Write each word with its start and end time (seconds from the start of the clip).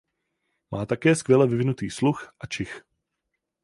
Má 0.71 0.85
také 0.85 1.15
skvěle 1.15 1.47
vyvinutý 1.47 1.89
sluch 1.89 2.33
a 2.39 2.47
čich. 2.47 2.81